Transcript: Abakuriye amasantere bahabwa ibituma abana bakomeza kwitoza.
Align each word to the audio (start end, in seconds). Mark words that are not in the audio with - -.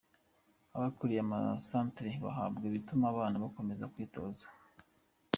Abakuriye 0.75 1.21
amasantere 1.23 2.11
bahabwa 2.25 2.63
ibituma 2.69 3.05
abana 3.13 3.41
bakomeza 3.43 3.89
kwitoza. 3.93 4.45